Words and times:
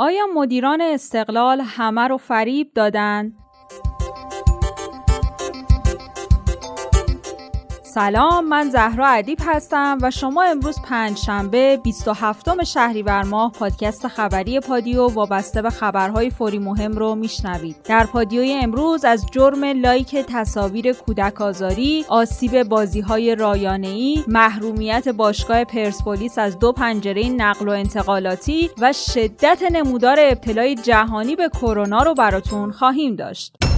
آیا 0.00 0.26
مدیران 0.34 0.80
استقلال 0.80 1.60
همه 1.60 2.08
رو 2.08 2.16
فریب 2.16 2.72
دادن؟ 2.74 3.32
سلام 7.94 8.48
من 8.48 8.70
زهرا 8.70 9.06
ادیب 9.06 9.38
هستم 9.46 9.98
و 10.02 10.10
شما 10.10 10.42
امروز 10.42 10.76
پنج 10.82 11.18
شنبه 11.18 11.76
27 11.76 12.64
شهریور 12.64 13.22
ماه 13.22 13.52
پادکست 13.52 14.08
خبری 14.08 14.60
پادیو 14.60 15.06
وابسته 15.06 15.62
به 15.62 15.70
خبرهای 15.70 16.30
فوری 16.30 16.58
مهم 16.58 16.92
رو 16.92 17.14
میشنوید. 17.14 17.76
در 17.84 18.06
پادیوی 18.06 18.52
امروز 18.52 19.04
از 19.04 19.26
جرم 19.32 19.64
لایک 19.64 20.16
تصاویر 20.16 20.92
کودک 20.92 21.40
آزاری 21.40 22.04
آسیب 22.08 22.62
بازی 22.62 23.00
های 23.00 23.34
رایانه 23.34 24.14
محرومیت 24.28 25.08
باشگاه 25.08 25.64
پرسپولیس 25.64 26.38
از 26.38 26.58
دو 26.58 26.72
پنجره 26.72 27.28
نقل 27.28 27.68
و 27.68 27.72
انتقالاتی 27.72 28.70
و 28.80 28.92
شدت 28.92 29.62
نمودار 29.72 30.16
ابتلای 30.20 30.74
جهانی 30.74 31.36
به 31.36 31.48
کرونا 31.48 32.02
رو 32.02 32.14
براتون 32.14 32.72
خواهیم 32.72 33.16
داشت. 33.16 33.69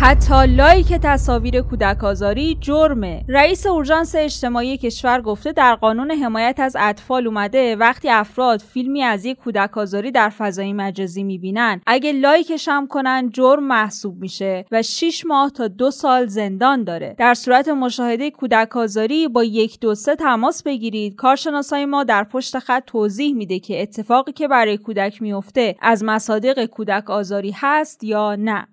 حتی 0.00 0.46
لایک 0.46 0.92
تصاویر 1.02 1.62
کودک 1.62 2.04
آزاری 2.04 2.58
جرمه 2.60 3.24
رئیس 3.28 3.66
اورژانس 3.66 4.14
اجتماعی 4.14 4.76
کشور 4.76 5.20
گفته 5.20 5.52
در 5.52 5.74
قانون 5.74 6.10
حمایت 6.10 6.60
از 6.60 6.76
اطفال 6.80 7.26
اومده 7.26 7.76
وقتی 7.76 8.08
افراد 8.08 8.60
فیلمی 8.60 9.02
از 9.02 9.24
یک 9.24 9.36
کودک 9.36 9.78
آزاری 9.78 10.10
در 10.10 10.28
فضای 10.28 10.72
مجازی 10.72 11.22
می‌بینن 11.22 11.80
اگه 11.86 12.12
لایکش 12.12 12.68
هم 12.68 12.86
کنن 12.86 13.30
جرم 13.30 13.66
محسوب 13.66 14.20
میشه 14.20 14.64
و 14.70 14.82
6 14.82 15.26
ماه 15.26 15.50
تا 15.50 15.68
دو 15.68 15.90
سال 15.90 16.26
زندان 16.26 16.84
داره. 16.84 17.14
در 17.18 17.34
صورت 17.34 17.68
مشاهده 17.68 18.30
کودک 18.30 18.76
آزاری 18.76 19.28
با 19.28 19.44
یک 19.44 19.80
دو 19.80 19.94
سه 19.94 20.16
تماس 20.16 20.62
بگیرید. 20.62 21.14
کارشناسای 21.14 21.86
ما 21.86 22.04
در 22.04 22.24
پشت 22.24 22.58
خط 22.58 22.82
توضیح 22.86 23.34
میده 23.34 23.58
که 23.58 23.82
اتفاقی 23.82 24.32
که 24.32 24.48
برای 24.48 24.78
کودک 24.78 25.22
میفته 25.22 25.76
از 25.80 26.04
مصادیق 26.04 26.64
کودک 26.64 27.10
آزاری 27.10 27.54
هست 27.56 28.04
یا 28.04 28.36
نه. 28.36 28.66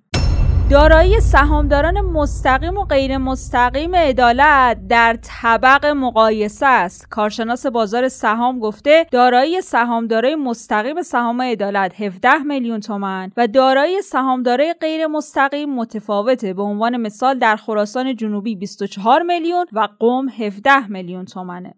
دارایی 0.70 1.20
سهامداران 1.20 2.02
مستقیم 2.02 2.78
و 2.78 2.84
غیر 2.84 3.18
مستقیم 3.18 3.96
عدالت 3.96 4.88
در 4.88 5.18
طبق 5.22 5.86
مقایسه 5.86 6.66
است. 6.66 7.08
کارشناس 7.10 7.66
بازار 7.66 8.08
سهام 8.08 8.60
گفته 8.60 9.08
دارایی 9.12 9.62
سهامدارای 9.62 10.36
مستقیم 10.36 11.02
سهام 11.02 11.42
عدالت 11.42 12.02
17 12.02 12.38
میلیون 12.38 12.80
تومن 12.80 13.32
و 13.38 13.48
دارایی 13.48 14.02
سهامدارای 14.02 14.76
غیر 14.82 15.08
مستقیم 15.08 15.76
متفاوته. 15.76 16.54
به 16.54 16.62
عنوان 16.62 16.98
مثال 16.98 17.40
در 17.40 17.56
خراسان 17.56 18.16
جنوبی 18.16 18.56
24 18.56 19.22
میلیون 19.22 19.66
و 19.74 19.88
قم 20.00 20.30
17 20.30 20.88
میلیون 20.88 21.26
تومنه. 21.26 21.74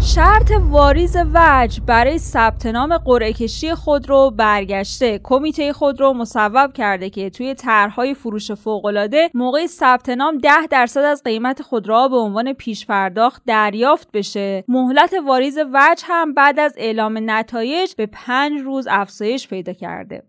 شرط 0.00 0.52
واریز 0.60 1.16
وجه 1.34 1.80
برای 1.86 2.18
ثبت 2.18 2.66
نام 2.66 2.98
قرعه 2.98 3.32
کشی 3.32 3.74
خودرو 3.74 4.30
برگشته. 4.30 5.20
کمیته 5.22 5.72
خودرو 5.72 6.12
مصوب 6.12 6.72
کرده 6.72 7.10
که 7.10 7.30
توی 7.30 7.54
طرحهای 7.54 8.14
فروش 8.14 8.52
فوقالعاده 8.52 9.30
موقع 9.34 9.66
ثبت 9.66 10.08
نام 10.08 10.38
10 10.38 10.50
درصد 10.70 11.00
از 11.00 11.22
قیمت 11.22 11.62
خودروها 11.62 12.08
به 12.08 12.16
عنوان 12.16 12.52
پیش 12.52 12.86
پرداخت 12.86 13.42
دریافت 13.46 14.12
بشه. 14.12 14.64
مهلت 14.68 15.14
واریز 15.26 15.58
وجه 15.58 16.04
هم 16.04 16.34
بعد 16.34 16.58
از 16.58 16.74
اعلام 16.76 17.30
نتایج 17.30 17.94
به 17.94 18.06
5 18.06 18.60
روز 18.60 18.86
افزایش 18.90 19.48
پیدا 19.48 19.72
کرده. 19.72 20.22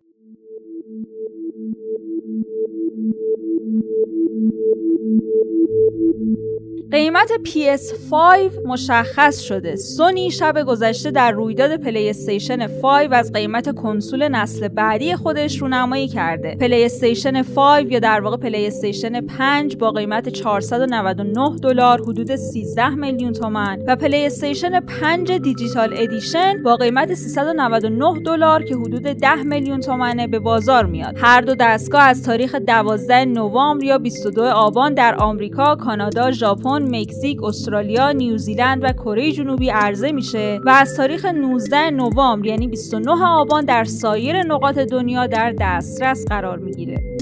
قیمت 6.91 7.31
PS5 7.45 8.65
مشخص 8.65 9.39
شده. 9.39 9.75
سونی 9.75 10.31
شب 10.31 10.63
گذشته 10.63 11.11
در 11.11 11.31
رویداد 11.31 11.75
پلی 11.75 12.09
استیشن 12.09 12.67
5 12.67 13.09
از 13.11 13.31
قیمت 13.31 13.75
کنسول 13.75 14.27
نسل 14.27 14.67
بعدی 14.67 15.15
خودش 15.15 15.61
رونمایی 15.61 16.07
کرده. 16.07 16.55
پلی 16.55 16.85
استیشن 16.85 17.43
5 17.43 17.91
یا 17.91 17.99
در 17.99 18.21
واقع 18.21 18.37
پلی 18.37 18.67
استیشن 18.67 19.21
5 19.21 19.77
با 19.77 19.91
قیمت 19.91 20.29
499 20.29 21.55
دلار 21.63 22.01
حدود 22.01 22.35
13 22.35 22.89
میلیون 22.89 23.33
تومان 23.33 23.83
و 23.87 23.95
پلی 23.95 24.25
استیشن 24.25 24.79
5 24.79 25.31
Digital 25.31 25.93
Edition 25.97 26.63
با 26.63 26.75
قیمت 26.75 27.13
399 27.13 28.19
دلار 28.25 28.63
که 28.63 28.75
حدود 28.75 29.03
10 29.03 29.35
میلیون 29.35 29.79
تومنه 29.79 30.27
به 30.27 30.39
بازار 30.39 30.85
میاد. 30.85 31.15
هر 31.17 31.41
دو 31.41 31.55
دستگاه 31.55 32.03
از 32.03 32.23
تاریخ 32.23 32.55
12 32.55 33.25
نوامبر 33.25 33.83
یا 33.83 33.97
22 33.97 34.43
آبان 34.43 34.93
در 34.93 35.15
آمریکا، 35.15 35.75
کانادا، 35.75 36.31
ژاپن 36.31 36.76
مکزیک، 36.83 37.43
استرالیا، 37.43 38.11
نیوزیلند 38.11 38.83
و 38.83 38.93
کره 38.93 39.31
جنوبی 39.31 39.69
عرضه 39.69 40.11
میشه 40.11 40.59
و 40.65 40.69
از 40.69 40.97
تاریخ 40.97 41.25
19 41.25 41.89
نوامبر 41.89 42.45
یعنی 42.45 42.67
29 42.67 43.11
آبان 43.25 43.65
در 43.65 43.83
سایر 43.83 44.43
نقاط 44.43 44.77
دنیا 44.77 45.27
در 45.27 45.53
دسترس 45.59 46.25
قرار 46.25 46.57
می‌گیره. 46.57 47.17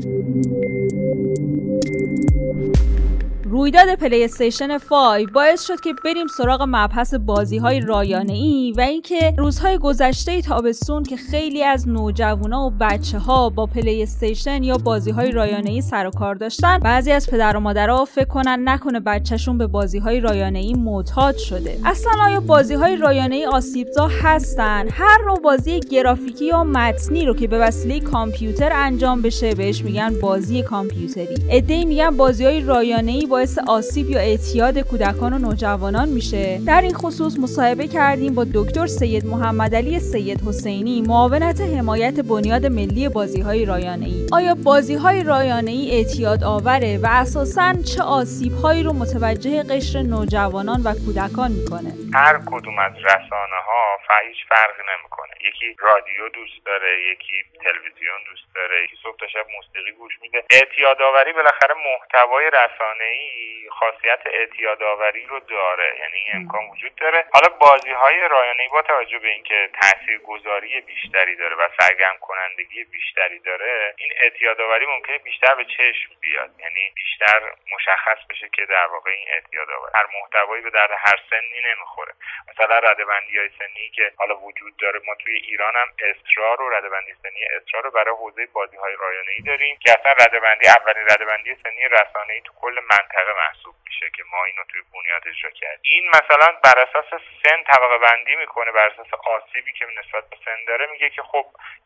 رویداد 3.55 3.95
پلی 3.95 4.23
استیشن 4.23 4.77
5 4.77 5.25
باعث 5.33 5.67
شد 5.67 5.79
که 5.79 5.93
بریم 6.05 6.27
سراغ 6.27 6.65
مبحث 6.67 7.13
بازی 7.13 7.57
های 7.57 7.79
رایانه 7.79 8.33
ای 8.33 8.73
و 8.77 8.81
اینکه 8.81 9.33
روزهای 9.37 9.77
گذشته 9.77 10.41
تابستون 10.41 11.03
که 11.03 11.17
خیلی 11.17 11.63
از 11.63 11.87
نوجوانا 11.87 12.65
و 12.65 12.69
بچه 12.79 13.19
ها 13.19 13.49
با 13.49 13.65
پلی 13.65 14.03
استیشن 14.03 14.63
یا 14.63 14.77
بازی 14.77 15.11
های 15.11 15.31
رایانه 15.31 15.69
ای 15.69 15.81
سر 15.81 16.07
و 16.07 16.11
کار 16.11 16.35
داشتن 16.35 16.77
بعضی 16.77 17.11
از 17.11 17.29
پدر 17.29 17.57
و 17.57 17.59
مادرها 17.59 18.05
فکر 18.05 18.25
کنن 18.25 18.69
نکنه 18.69 18.99
بچهشون 18.99 19.57
به 19.57 19.67
بازی 19.67 19.99
های 19.99 20.19
رایانه 20.19 20.59
ای 20.59 20.73
معتاد 20.73 21.37
شده. 21.37 21.77
اصلا 21.85 22.11
آیا 22.25 22.39
بازی 22.39 22.73
های 22.73 22.95
رایانه 22.95 23.35
ای 23.35 23.45
آسیبزا 23.45 24.07
هستن؟ 24.07 24.87
هر 24.91 25.17
نوع 25.27 25.39
بازی 25.39 25.79
گرافیکی 25.79 26.45
یا 26.45 26.63
متنی 26.63 27.25
رو 27.25 27.35
که 27.35 27.47
به 27.47 27.59
وسیله 27.59 27.99
کامپیوتر 27.99 28.71
انجام 28.73 29.21
بشه 29.21 29.55
بهش 29.55 29.81
میگن 29.81 30.19
بازی 30.21 30.63
کامپیوتری. 30.63 31.35
عده‌ای 31.51 31.85
میگن 31.85 32.17
بازی 32.17 32.45
های 32.45 32.61
رایانه 32.61 33.11
ای 33.11 33.25
باعث 33.25 33.44
آسیب 33.67 34.09
یا 34.09 34.19
اعتیاد 34.19 34.79
کودکان 34.79 35.33
و 35.33 35.37
نوجوانان 35.37 36.09
میشه. 36.09 36.61
در 36.65 36.81
این 36.81 36.93
خصوص 36.93 37.39
مصاحبه 37.39 37.87
کردیم 37.87 38.33
با 38.33 38.45
دکتر 38.53 38.87
سید 38.87 39.25
محمد 39.25 39.75
علی 39.75 39.99
سید 39.99 40.41
حسینی 40.41 41.01
معاونت 41.01 41.61
حمایت 41.61 42.19
بنیاد 42.19 42.65
ملی 42.65 43.09
بازی 43.09 43.41
های 43.41 43.65
رایانه 43.65 44.05
ای 44.05 44.25
آیا 44.31 44.55
بازی 44.55 44.95
های 44.95 45.23
رایانه 45.23 45.71
ای 45.71 45.91
اعتیاد 45.91 46.43
آوره 46.43 46.97
و 46.97 47.07
اساسا 47.09 47.73
چه 47.83 48.01
آسیب 48.01 48.53
هایی 48.53 48.83
رو 48.83 48.93
متوجه 48.93 49.63
قشر 49.63 50.01
نوجوانان 50.01 50.81
و 50.83 50.93
کودکان 50.93 51.51
می‌کنه؟ 51.51 52.04
هر 52.15 52.37
کدوم 52.51 52.79
از 52.79 52.93
رسانه 52.97 53.59
ها 53.67 53.99
هیچ 54.27 54.37
فرقی 54.49 54.83
نمی‌کنه. 54.91 55.33
یکی 55.41 55.75
رادیو 55.79 56.29
دوست 56.29 56.65
داره 56.65 57.01
یکی 57.11 57.43
تلویزیون 57.63 58.19
دوست 58.29 58.55
داره 58.55 58.83
یکی 58.83 58.95
صبح 59.03 59.17
تا 59.17 59.27
شب 59.27 59.45
موسیقی 59.55 59.91
گوش 59.91 60.13
میده. 60.21 60.43
اعتیاد 60.49 61.01
آوری 61.01 61.33
بالاخره 61.33 61.75
محتوای 61.75 62.45
رسانه 62.49 63.03
ای 63.03 63.64
خاصیت 63.69 64.19
اعتیاد 64.25 64.83
آوری 64.83 65.25
رو 65.25 65.39
داره. 65.39 65.97
یعنی 65.99 66.17
این 66.25 66.35
امکان 66.35 66.69
وجود 66.69 66.95
داره. 66.95 67.25
حالا 67.33 67.49
بازی 67.59 67.91
های 67.91 68.27
رایانه 68.27 68.69
با 68.71 68.81
توجه 68.81 69.19
به 69.19 69.27
اینکه 69.27 69.69
تاثیرگذاری 69.81 70.81
بیشتری 70.81 71.35
داره 71.35 71.55
و 71.55 71.69
سرگرم 71.79 72.17
کنندگی 72.17 72.83
بیشتری 72.83 73.39
داره 73.39 73.93
این 73.97 74.09
اعتیاد 74.21 74.61
آوری 74.61 74.85
ممکنه 74.85 75.17
بیشتر 75.17 75.55
به 75.55 75.65
چشم 75.65 76.09
بیاد. 76.21 76.51
یعنی 76.59 76.91
بیشتر 76.95 77.41
مشخص 77.75 78.17
بشه 78.29 78.49
که 78.49 78.65
در 78.65 78.85
واقع 78.85 79.11
این 79.11 79.27
اعتیاد 79.33 79.69
آوری 79.69 79.91
هر 79.95 80.07
محتوایی 80.21 80.63
به 80.63 80.69
درد 80.69 80.91
هر 80.91 81.19
سنی 81.29 81.61
نمی‌خوره. 81.65 82.13
مثلا 82.49 82.79
ردبندی 82.79 83.37
های 83.37 83.49
سنی 83.59 83.89
که 83.95 84.11
حالا 84.17 84.37
وجود 84.37 84.77
داره 84.77 84.99
ما 85.07 85.15
توی 85.15 85.33
ایران 85.35 85.73
هم 85.75 85.87
اصرار 85.99 86.61
و 86.61 86.69
ردبندی 86.69 87.13
سنی 87.23 87.43
اصرار 87.43 87.83
رو 87.83 87.91
برای 87.91 88.15
حوزه 88.15 88.45
بازی 88.45 88.77
های 88.77 88.95
رایانه 88.99 89.31
ای 89.31 89.41
داریم 89.41 89.77
که 89.79 89.91
اصلا 89.91 90.11
ردبندی 90.11 90.67
اولین 90.67 91.03
ردبندی 91.03 91.55
سنی 91.63 91.83
رسانه 91.91 92.33
ای 92.33 92.41
تو 92.41 92.53
کل 92.61 92.79
منطقه 92.91 93.33
محسوب 93.55 93.75
میشه 93.85 94.09
که 94.09 94.23
ما 94.31 94.45
اینو 94.45 94.63
توی 94.71 94.81
بنیاد 94.93 95.27
اجرا 95.27 95.49
کردیم. 95.49 95.79
این 95.83 96.09
مثلا 96.09 96.47
بر 96.63 96.79
اساس 96.79 97.21
سن 97.43 97.63
طبقه 97.63 97.97
بندی 97.97 98.35
می‌کنه 98.35 98.71
بر 98.71 98.85
اساس 98.85 99.13
آسیبی 99.13 99.73
که 99.73 99.85
نسبت 99.85 100.29
به 100.29 100.37
سن 100.45 100.65
داره 100.67 100.85
میگه 100.85 101.09
که 101.09 101.21
خب 101.23 101.45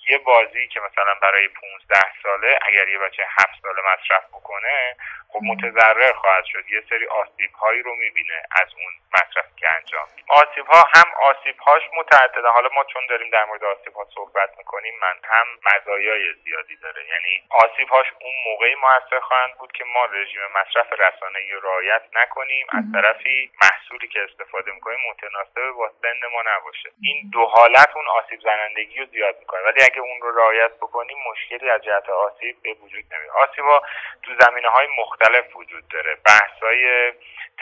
یه 0.09 0.17
بازی 0.17 0.67
که 0.67 0.79
مثلا 0.79 1.13
برای 1.21 1.47
15 1.47 1.99
ساله 2.23 2.59
اگر 2.61 2.87
یه 2.87 2.99
بچه 2.99 3.23
7 3.39 3.61
ساله 3.61 3.81
مصرف 3.93 4.23
بکنه 4.27 4.95
خب 5.31 5.39
متضرر 5.43 6.13
خواهد 6.13 6.45
شد. 6.45 6.69
یه 6.69 6.83
سری 6.89 7.07
آسیب 7.07 7.53
هایی 7.53 7.81
رو 7.81 7.95
می‌بینه 7.95 8.43
از 8.51 8.67
اون 8.73 8.93
مصرف 9.13 9.45
که 9.57 9.69
انجام 9.69 10.07
آسیب 10.27 10.65
ها 10.65 10.83
هم 10.95 11.11
آسیب 11.21 11.59
هاش 11.59 11.81
متعدده. 11.97 12.47
حالا 12.47 12.69
ما 12.75 12.83
چون 12.83 13.05
داریم 13.09 13.29
در 13.29 13.45
مورد 13.45 13.63
آسیب 13.63 13.93
ها 13.93 14.07
صحبت 14.15 14.57
می‌کنیم 14.57 14.93
من 15.01 15.15
هم 15.23 15.47
مزایای 15.69 16.33
زیادی 16.33 16.75
داره. 16.75 17.05
یعنی 17.05 17.43
آسیب 17.49 17.89
هاش 17.89 18.07
اون 18.21 18.33
موقعی 18.45 18.75
موثر 18.75 19.19
خواهند 19.19 19.57
بود 19.57 19.71
که 19.71 19.83
ما 19.83 20.05
رژیم 20.05 20.41
مصرف 20.55 20.93
رسانه 20.93 21.39
ای 21.39 21.58
رعایت 21.63 22.01
نکنیم 22.13 22.67
از 22.69 22.83
طرفی 22.93 23.51
محصولی 23.61 24.07
که 24.07 24.19
استفاده 24.23 24.71
می‌کنیم 24.71 24.99
متناسب 25.09 25.71
با 25.71 25.91
سن 26.01 26.19
ما 26.33 26.41
نباشه. 26.47 26.89
این 27.01 27.29
دو 27.33 27.45
حالت 27.45 27.89
اون 27.95 28.07
آسیب 28.07 28.39
زنندگی 28.39 28.99
رو 28.99 29.05
زیاد 29.05 29.35
می‌کنه. 29.39 29.61
ولی 29.61 29.83
اگه 29.83 29.99
اون 29.99 30.21
رو 30.21 30.37
رعایت 30.39 30.71
بکنیم 30.71 31.17
مشکلی 31.31 31.69
از 31.69 31.81
جهت 31.81 32.09
آسیب 32.09 32.61
به 32.63 32.73
وجود 32.73 33.03
نمیاد. 33.13 33.49
آسیب 33.49 33.65
ها 33.65 33.81
تو 34.23 34.31
زمینه 34.39 34.69
های 34.69 34.87
مختلف 34.97 35.55
وجود 35.55 35.87
داره. 35.87 36.15
بحث 36.25 36.63
های 36.63 37.13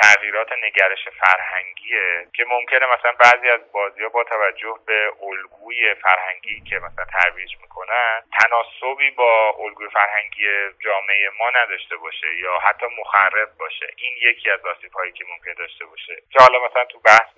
تغییرات 0.02 0.52
نگرش 0.64 1.08
فرهنگیه 1.10 2.28
که 2.34 2.46
ممکنه 2.48 2.86
مثلا 2.94 3.12
بعضی 3.12 3.50
از 3.50 3.72
بازی 3.72 4.04
ها 4.04 4.10
با 4.10 4.24
توجه 4.24 4.80
به 4.86 5.12
الگو 5.22 5.58
الگوی 5.68 5.96
فرهنگی 5.96 6.64
که 6.70 6.76
مثلا 6.76 7.06
ترویج 7.06 7.52
می‌کنن 7.62 8.24
تناسبی 8.40 9.12
با 9.12 9.56
الگوی 9.60 9.90
فرهنگی 9.90 10.46
جامعه 10.80 11.30
ما 11.40 11.50
نداشته 11.50 11.98
باشه 11.98 12.28
یا 12.36 12.60
حتی 12.60 12.86
مخرب 13.00 13.50
باشه. 13.60 13.87
این 13.98 14.14
یکی 14.22 14.50
از 14.50 14.66
آسیب 14.66 14.92
هایی 14.92 15.12
که 15.12 15.26
ممکن 15.30 15.54
داشته 15.54 15.86
باشه. 15.86 16.16
که 16.32 16.40
حالا 16.40 16.66
مثلا 16.66 16.86
تو 16.86 17.00
بحث 17.00 17.34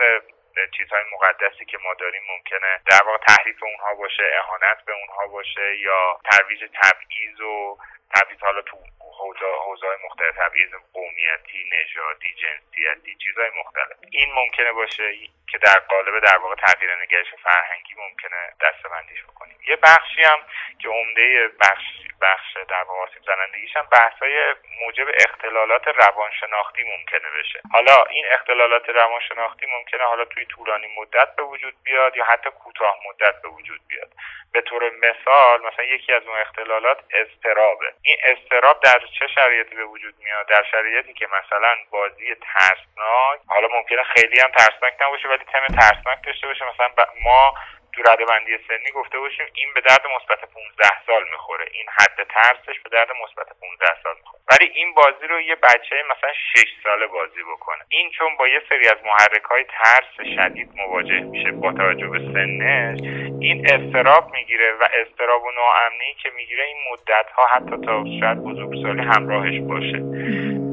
چیزهای 0.77 1.03
مقدسی 1.13 1.65
که 1.65 1.77
ما 1.77 1.93
داریم 1.93 2.21
ممکنه 2.29 2.81
در 2.91 2.99
واقع 3.05 3.17
تحریف 3.17 3.63
اونها 3.63 3.95
باشه 3.95 4.23
اهانت 4.43 4.85
به 4.85 4.93
اونها 4.93 5.27
باشه 5.27 5.77
یا 5.77 6.19
ترویج 6.31 6.59
تبعیض 6.59 7.39
و 7.41 7.77
تبعیض 8.15 8.39
حالا 8.41 8.61
تو 8.61 8.77
حوزه 9.19 9.88
مختلف 10.06 10.36
تبعیض 10.36 10.69
قومیتی 10.94 11.69
نژادی 11.74 12.33
جنسیتی 12.33 13.16
چیزهای 13.16 13.50
مختلف. 13.60 13.98
این 14.12 14.33
ممکنه 14.33 14.71
باشه 14.71 15.13
که 15.51 15.57
در 15.57 15.80
قالب 15.80 16.19
در 16.19 16.38
واقع 16.38 16.56
تغییر 16.56 16.95
نگرش 16.95 17.27
فرهنگی 17.44 17.94
ممکنه 17.98 18.54
دستبندیش 18.62 19.24
بکنیم. 19.24 19.57
یه 19.68 19.75
بخشی 19.75 20.24
هم 20.24 20.39
که 20.80 20.89
عمده 20.89 21.48
بخش 21.62 21.86
بخش 22.21 22.57
در 22.69 22.83
واقع 22.83 23.00
آسیب 23.00 23.24
زنندگیش 23.24 23.75
هم 23.75 23.88
بحثای 23.92 24.56
موجب 24.81 25.07
اختلالات 25.13 25.88
روانشناختی 25.88 26.83
ممکنه 26.83 27.30
بشه. 27.39 27.62
حالا 27.74 28.04
این 28.04 28.25
اختلالات 28.31 28.89
روانشناختی 28.89 29.66
ممکنه 29.66 30.04
حالا 30.04 30.25
توی 30.25 30.45
طولانی 30.45 30.88
مدت 30.98 31.36
به 31.36 31.44
وجود 31.44 31.74
بیاد 31.83 32.18
یا 32.18 32.25
حتی 32.25 32.50
کوتاه 32.50 32.95
مدت 33.10 33.42
به 33.42 33.50
وجود 33.50 33.81
بیاد. 33.88 34.10
به 34.54 34.62
طور 34.62 34.89
مثال 34.89 35.62
مثلا 35.62 35.86
یکی 35.86 36.13
از 36.13 36.24
اون 36.27 36.38
اختلالات 36.38 36.98
استرابه 37.12 37.94
این 38.01 38.18
استراب 38.25 38.80
در 38.83 39.01
چه 39.19 39.27
شرایطی 39.35 39.75
به 39.75 39.83
وجود 39.85 40.15
میاد؟ 40.19 40.47
در 40.47 40.63
شرایطی 40.71 41.13
که 41.13 41.27
مثلا 41.27 41.75
بازی 41.89 42.35
ترسناک 42.35 43.39
حالا 43.47 43.67
ممکنه 43.71 44.03
خیلی 44.03 44.39
هم 44.39 44.50
ترسناک 44.50 44.94
نباشه 45.01 45.27
ولی 45.27 45.44
تم 45.53 45.65
ترسناک 45.67 46.25
داشته 46.25 46.47
باشه. 46.47 46.65
مثلا 46.65 47.06
ما 47.23 47.53
تو 47.99 48.11
رده 48.11 48.25
بندی 48.25 48.51
سنی 48.67 48.91
گفته 48.95 49.19
باشیم 49.19 49.45
این 49.53 49.69
به 49.75 49.81
درد 49.81 50.03
مثبت 50.15 50.41
15 50.53 50.89
سال 51.07 51.23
می‌خوره. 51.31 51.65
این 51.71 51.85
حد 51.97 52.17
ترسش 52.35 52.79
به 52.83 52.89
درد 52.89 53.09
مثبت 53.23 53.49
15 53.61 53.85
سال 54.03 54.15
می‌خوره. 54.21 54.41
ولی 54.51 54.71
این 54.79 54.93
بازی 54.93 55.27
رو 55.29 55.41
یه 55.41 55.55
بچه 55.55 55.95
مثلا 56.11 56.33
6 56.55 56.65
ساله 56.83 57.07
بازی 57.07 57.43
بکنه. 57.51 57.83
این 57.89 58.09
چون 58.09 58.27
با 58.39 58.47
یه 58.47 58.61
سری 58.69 58.87
از 58.87 58.97
محرک 59.05 59.43
های 59.43 59.63
ترس 59.63 60.13
شدید 60.35 60.69
مواجه 60.75 61.19
میشه 61.19 61.51
با 61.51 61.71
توجه 61.71 62.07
به 62.07 62.19
سنش 62.33 62.99
این 63.41 63.57
استراب 63.73 64.31
می‌گیره 64.31 64.73
و 64.81 64.83
استراب 64.93 65.43
و 65.43 65.51
ناامنی 65.51 66.13
که 66.23 66.29
می‌گیره 66.29 66.63
این 66.65 66.77
مدت 66.91 67.29
ها 67.35 67.47
حتی 67.47 67.85
تا 67.85 68.05
شاید 68.19 68.37
بزرگسالی 68.43 69.01
همراهش 69.01 69.59
باشه. 69.71 69.99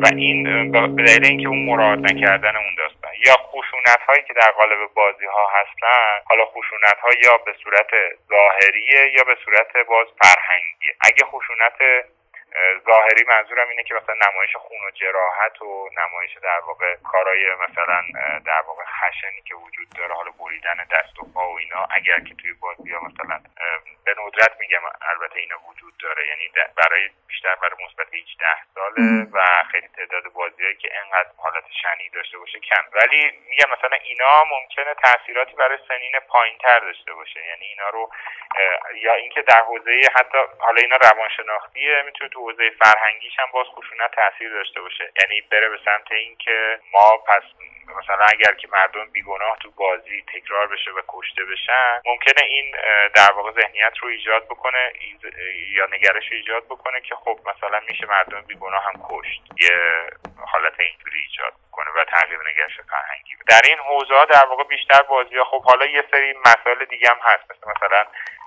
و 0.02 0.06
این 0.16 0.72
به 0.72 1.02
دلیل 1.02 1.24
اینکه 1.24 1.48
اون 1.48 1.64
مراعات 1.64 1.98
نکردن 1.98 2.56
اون 2.56 2.74
داستان. 2.78 3.10
یا 3.26 3.34
خشونت 3.34 4.00
هایی 4.08 4.22
که 4.28 4.34
در 4.34 4.50
قالب 4.50 4.78
بازی 4.94 5.24
ها 5.24 5.46
هستن 5.60 6.20
حالا 6.24 6.44
خشونت 6.44 6.98
ها 7.02 7.10
یا 7.24 7.36
به 7.46 7.52
صورت 7.64 7.90
ظاهریه 8.28 9.12
یا 9.16 9.24
به 9.24 9.36
صورت 9.44 9.86
باز 9.88 10.06
فرهنگی. 10.22 10.90
اگه 11.00 11.24
خشونت 11.24 11.78
ظاهری 12.86 13.24
منظورم 13.28 13.68
اینه 13.68 13.82
که 13.82 13.94
مثلا 13.94 14.14
نمایش 14.14 14.56
خون 14.56 14.80
و 14.88 14.90
جراحت 14.90 15.62
و 15.62 15.88
نمایش 15.96 16.36
در 16.42 16.60
واقع 16.60 16.96
کارای 16.96 17.54
مثلا 17.54 18.02
در 18.46 18.60
واقع 18.60 18.84
خشنی 18.84 19.42
که 19.42 19.54
وجود 19.54 19.88
داره 19.98 20.14
حالا 20.14 20.30
بریدن 20.30 20.86
دست 20.92 21.18
و 21.18 21.32
پا 21.34 21.48
و 21.48 21.58
اینا 21.58 21.86
اگر 21.90 22.20
که 22.20 22.34
توی 22.34 22.52
بازی 22.52 22.92
ها 22.92 23.00
مثلا 23.00 23.40
به 24.04 24.14
ندرت 24.26 24.60
میگم 24.60 24.80
البته 25.02 25.38
اینا 25.38 25.58
وجود 25.68 25.96
داره. 26.02 26.26
یعنی 26.28 26.52
برای 26.76 27.10
بیشتر 27.28 27.54
برای 27.54 27.76
مثبت 27.84 28.14
18 28.14 28.46
ساله 28.74 29.26
و 29.32 29.64
خیلی 29.70 29.88
تعداد 29.88 30.32
بازیهایی 30.32 30.76
که 30.76 30.90
انقدر 31.04 31.30
حالت 31.36 31.64
شنی 31.82 32.08
داشته 32.08 32.38
باشه 32.38 32.60
کم. 32.60 32.84
ولی 32.92 33.32
میگم 33.48 33.70
مثلا 33.78 33.96
اینا 34.02 34.44
ممکنه 34.44 34.94
تاثیراتی 34.94 35.54
برای 35.56 35.78
سنین 35.88 36.12
پایین 36.28 36.58
تر 36.58 36.78
داشته 36.78 37.12
باشه. 37.14 37.40
یعنی 37.46 37.64
اینا 37.64 37.88
رو 37.88 38.10
یا 38.94 39.14
اینکه 39.14 39.42
در 39.42 39.60
حوزه 39.60 40.00
حتی 40.14 40.38
حالا 40.58 40.82
اینا 40.82 40.96
روانشناختیه 40.96 42.02
می‌تونه 42.02 42.30
تو 42.30 42.40
حوزه 42.46 42.70
فرهنگیش 42.70 43.38
هم 43.38 43.46
باز 43.52 43.66
خشونت 43.66 44.10
تاثیر 44.14 44.50
داشته 44.50 44.80
باشه. 44.80 45.12
یعنی 45.20 45.40
بره 45.40 45.68
به 45.68 45.78
سمت 45.84 46.12
اینکه 46.12 46.80
ما 46.92 47.16
پس 47.16 47.42
مثلا 47.98 48.24
اگر 48.24 48.54
که 48.54 48.68
مردم 48.72 49.10
بیگناه 49.10 49.56
تو 49.62 49.70
بازی 49.70 50.24
تکرار 50.34 50.66
بشه 50.66 50.90
و 50.90 51.00
کشته 51.08 51.44
بشن 51.44 52.00
ممکنه 52.04 52.46
این 52.46 52.74
در 53.14 53.32
واقع 53.32 53.52
ذهنیت 53.60 53.92
رو 54.02 54.08
ایجاد 54.08 54.44
بکنه 54.44 54.92
یا 55.76 55.86
نگرش 55.86 56.30
رو 56.30 56.36
ایجاد 56.36 56.64
بکنه 56.64 57.00
که 57.00 57.14
خب 57.14 57.40
مثلا 57.46 57.80
میشه 57.88 58.06
مردم 58.06 58.40
بیگناه 58.40 58.84
هم 58.84 59.02
کشت. 59.08 59.42
یه 59.58 59.76
حالت 60.46 60.80
اینجوری 60.80 61.18
ایجاد 61.18 61.52
بکنه 61.68 61.90
و 61.96 62.04
تغییر 62.04 62.38
نگرش 62.50 62.80
فرهنگی 62.90 63.36
در 63.48 63.60
این 63.64 63.78
حوزه 63.78 64.26
در 64.30 64.46
واقع 64.46 64.64
بیشتر 64.64 65.02
بازی 65.02 65.36
ها 65.36 65.44
خب 65.44 65.62
حالا 65.62 65.86
یه 65.86 66.04
سری 66.10 66.34
مسائل 66.46 66.84
دیگه 66.84 67.08
هم 67.08 67.18
هست. 67.22 67.50
مثل 67.50 67.70
مثلا 67.76 68.04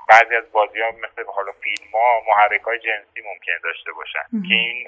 بعضی 0.10 0.36
از 0.36 0.52
بازی 0.52 0.82
ها 0.82 0.92
مثل 0.92 1.24
حالا 1.36 1.52
فیلم 1.52 1.92
ها 1.94 2.22
محرک 2.28 2.62
های 2.62 2.80
جنسی 2.80 3.22
ممکنه 3.26 3.60
داشته 3.64 3.92
باشن. 3.92 4.24
که 4.50 4.54
این 4.54 4.88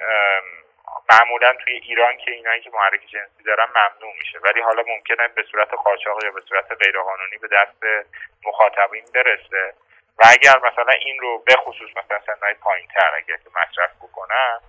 معمولا 1.12 1.54
توی 1.64 1.74
ایران 1.74 2.18
که 2.18 2.32
اینایی 2.32 2.62
که 2.62 2.70
محرک 2.70 3.02
جنسی 3.02 3.44
دارن 3.46 3.68
ممنوع 3.70 4.14
میشه. 4.18 4.40
ولی 4.40 4.62
حالا 4.62 4.84
ممکنه 4.88 5.28
به 5.28 5.44
صورت 5.52 5.74
قاچاق 5.74 6.24
یا 6.24 6.32
به 6.32 6.42
صورت 6.50 6.72
غیرقانونی 6.72 7.38
به 7.42 7.48
دست 7.48 8.08
مخاطبین 8.46 9.06
برسه. 9.14 9.74
و 10.18 10.24
اگر 10.30 10.58
مثلا 10.58 10.94
این 11.06 11.20
رو 11.20 11.44
به 11.46 11.54
خصوص 11.56 11.90
مثلا 11.98 12.20
سنهای 12.20 12.54
پایین 12.54 12.88
تر 12.88 13.12
اگر 13.16 13.38
که 13.38 13.50
مصرف 13.56 13.96
بکنن 13.96 14.60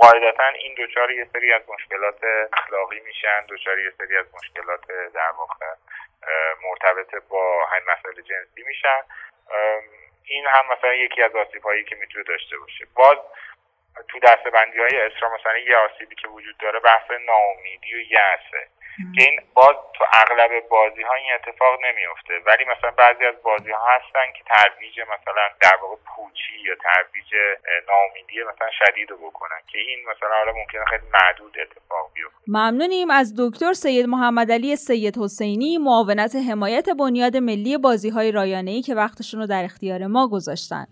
قاعدتا 0.00 0.46
این 0.46 0.74
دوچار 0.74 1.10
یه 1.10 1.26
سری 1.32 1.52
از 1.52 1.62
مشکلات 1.68 2.20
اخلاقی 2.52 3.00
میشن 3.00 3.46
دوچار 3.48 3.78
یه 3.78 3.92
سری 3.98 4.16
از 4.16 4.26
مشکلات 4.34 4.86
در 5.14 5.30
واقع 5.38 5.66
مرتبط 6.62 7.14
با 7.28 7.66
همین 7.66 7.90
مسائل 7.90 8.20
جنسی 8.20 8.62
میشن. 8.66 9.02
این 10.24 10.46
هم 10.46 10.64
مثلا 10.72 10.94
یکی 10.94 11.22
از 11.22 11.36
آسیب 11.36 11.62
هایی 11.62 11.84
که 11.84 11.96
می‌تونه 11.96 12.24
داشته 12.24 12.58
باشه. 12.58 12.86
باز 12.94 13.18
تو 14.08 14.18
دستبندی 14.18 14.78
های 14.78 15.00
اسرا 15.00 15.34
مثلا 15.34 15.58
یه 15.58 15.76
آسیبی 15.76 16.14
که 16.14 16.28
وجود 16.28 16.56
داره 16.58 16.80
بحث 16.80 17.10
ناامیدی 17.10 17.94
و 17.94 18.00
یأسه. 18.00 18.68
که 19.14 19.22
این 19.28 19.40
باز 19.54 19.76
تو 19.94 20.04
اغلب 20.22 20.68
بازی 20.68 21.02
ها 21.02 21.14
این 21.14 21.30
اتفاق 21.34 21.74
نمیفته 21.86 22.34
ولی 22.46 22.64
مثلا 22.72 22.90
بعضی 22.90 23.24
از 23.24 23.34
بازی 23.42 23.70
ها 23.70 23.86
هستن 23.96 24.26
که 24.36 24.42
ترویج 24.52 25.00
مثلا 25.00 25.44
در 25.60 25.76
واقع 25.82 25.96
پوچی 26.10 26.56
یا 26.68 26.74
ترویج 26.86 27.30
ناامیدی 27.88 28.36
مثلا 28.54 28.70
شدید 28.80 29.10
رو 29.10 29.16
بکنن 29.16 29.60
که 29.72 29.78
این 29.78 29.98
مثلا 30.10 30.36
حالا 30.38 30.52
ممکنه 30.52 30.84
خیلی 30.84 31.06
معدود 31.12 31.56
اتفاق 31.60 32.12
بیفته. 32.14 32.38
ممنونیم 32.46 33.10
از 33.10 33.34
دکتر 33.38 33.72
سید 33.72 34.06
محمد 34.06 34.52
علی 34.52 34.76
سید 34.76 35.18
حسینی 35.18 35.78
معاونت 35.78 36.36
حمایت 36.50 36.88
بنیاد 36.98 37.36
ملی 37.36 37.78
بازی 37.78 38.10
های 38.10 38.32
رایانه 38.32 38.70
ای 38.70 38.82
که 38.82 38.94
وقتشون 38.94 39.40
رو 39.40 39.46
در 39.46 39.64
اختیار 39.64 40.06
ما 40.06 40.28
گذاشتن. 40.28 40.86